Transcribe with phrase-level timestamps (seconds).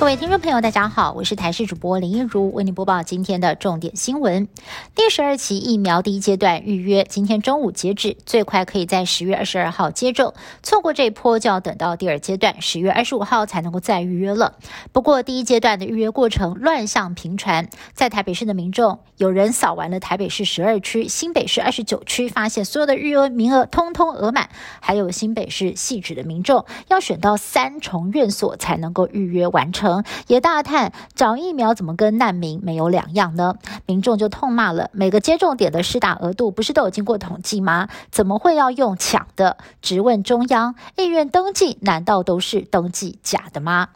[0.00, 4.48] 各位听众朋友，大家好，我是台视主播林一如，为您播报今天的重点新闻。
[4.94, 10.32] 第十二期疫苗第一阶段预约今天中午截止，最快可以在十月二十二号接种，
[10.62, 14.54] 错过这一波就要等到第二阶段十月二十五号才能够再预约了。
[14.90, 24.48] 不过第一阶段的预约过程乱象频传，在台北市的民众有人扫完了台北市十二区、新北市二十九区，发现所有的预约名额通通额满，
[24.80, 29.89] 还有新北市细致的民众要选到三重院所才能够预约完成。
[30.26, 33.54] 也大叹找疫苗怎么跟难民没有两样呢？
[33.86, 37.88] 民众就痛骂了：每个接种点的施打额度不是都有经过统计吗？
[38.10, 39.56] 怎么会要用抢的？
[39.80, 43.88] 直问中央，意愿登记难道都是登记假的吗？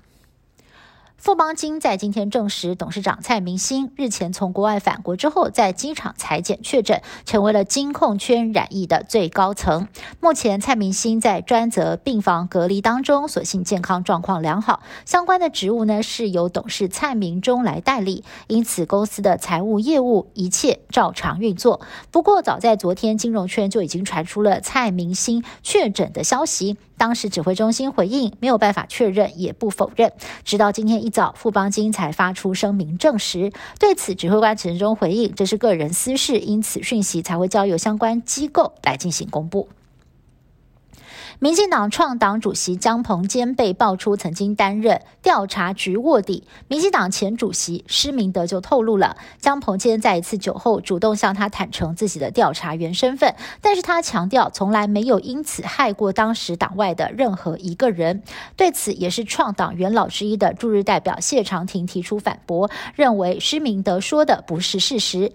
[1.25, 9.89] 富邦金在今天证实，董事长蔡明星日前从国外返国之后，在机场裁检确诊，成为了金控圈染疫的最高层。
[10.21, 14.83] 目前，蔡明星在专责病房隔离当中，所幸健康状况良好。
[15.07, 21.81] 相关的职务呢，是由董事蔡明忠来代理，因此公司的财务业务一切照常运作。
[22.11, 26.77] 不过，早在昨天，金融圈就已经传出了蔡明星确诊的消息。
[26.97, 30.13] 当时指挥中心回应没有办法确认，也不否认。
[30.45, 33.53] 直到今天一早，富邦金才发出声明证实。
[33.79, 39.69] 对此，指挥官陈忠回应这是个人私事，因此讯息才会交由相关机构来进行公布。
[41.39, 58.23] 民进党创党主席江鹏坚被爆出曾经担任调查局卧底，民进党前主席施明德就透露了，江鹏坚在一次酒后主动向他坦诚自己的调查员身份，但是他强调从来没有因此害过当时党外的任何一个人。
[58.57, 65.33] 对此，也是创党元老之一的驻日代表谢长廷提出反驳，认为施明德说的不是事实。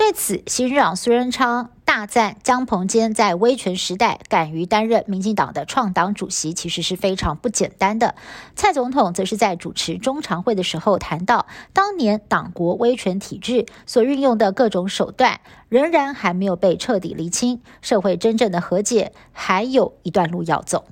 [0.00, 8.14] 对此，新任苏仁昌大赞江鹏坚在威权时代敢于担任民进党的创党主席，其实是非常不简单的。
[8.56, 11.44] 蔡总统则是在主持中常会的时候谈到，
[11.74, 20.86] 当年党国威权体制所运用的各种手段，仍然还没有被彻底厘清，社会真正的和解还有一段路要走。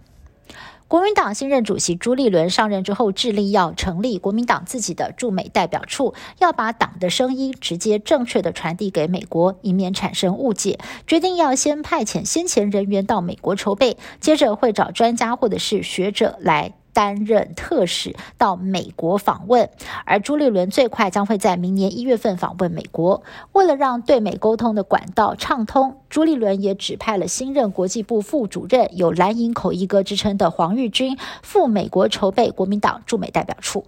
[0.89, 10.79] 国民党新任主席朱立伦上任之后，致力要成立国民党自己的驻美代表处，要把党的声音直接正确的传递给美国，以免产生误解。
[11.07, 16.73] 决定要先派遣先前人员到美国筹备，接着会找专家或者是学者来。
[16.99, 19.71] 担任特使到美国访问，
[20.05, 23.23] 而朱立伦最快将会在明年一月份访问美国。
[23.53, 33.85] 为了让对美沟通的管道畅通，朱立伦也指派了新任国际部副主任、有“蓝营口译哥”之称的黄日军赴美国筹备国民党驻美代表处。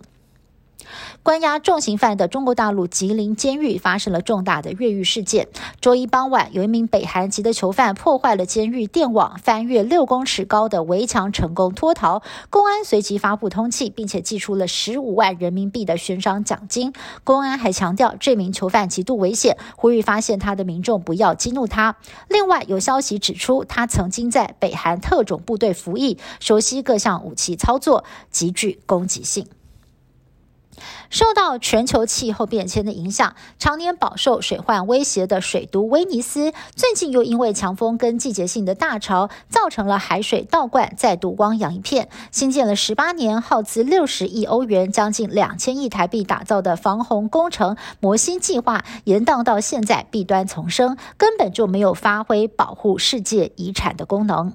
[1.22, 5.48] 关押重刑犯的中国大陆吉林监狱发生了重大的越狱事件。
[5.80, 12.22] 周一傍晚，有一名北韩籍的囚犯破坏了监狱电网，翻越六公尺高的围墙，成功脱逃。
[12.48, 16.92] 公安随即发布通缉，并且寄出了十五万人民币的悬赏奖金。
[17.24, 21.96] 公安还强调，这名囚犯极度危险，呼吁发现他的民众不要激怒他。
[22.28, 29.46] 另外，有消息指出，他曾经在北韩特种部队服役，熟悉各项武器操作，极具攻击性。
[31.10, 42.08] 受到全球气候变迁的影响，常年饱受水患威胁的水都威尼斯，最近又因为强风跟季节性的大潮，造成了海水倒灌，再度汪洋一片。
[42.30, 54.54] 新建了十八年、耗资六十亿欧元、将近两千亿台币打造的防洪工程“魔星计划”，延宕到现在弊端丛生，根本就没有发挥保护世界遗产的功能。